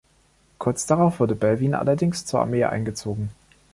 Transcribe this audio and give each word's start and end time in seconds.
Kurz 0.57 0.87
darauf 0.87 1.19
wurde 1.19 1.35
Belvin 1.35 1.75
allerdings 1.75 2.25
zur 2.25 2.39
Armee 2.41 2.63
eingezogen. 2.63 3.29